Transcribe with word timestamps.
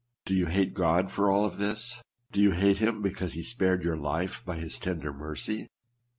Do 0.25 0.33
you 0.33 0.47
hate 0.47 0.73
God 0.73 1.11
for 1.11 1.29
all 1.29 1.47
this? 1.51 2.01
Do 2.31 2.41
you 2.41 2.53
hate 2.53 2.77
Mm 2.77 3.03
because 3.03 3.33
he 3.33 3.43
spared 3.43 3.83
your 3.83 3.97
life 3.97 4.43
by 4.43 4.55
his 4.55 4.79
tender 4.79 5.13
mercy? 5.13 5.69